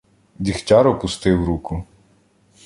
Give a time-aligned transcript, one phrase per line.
[0.39, 1.83] Дігтяр опустив руку.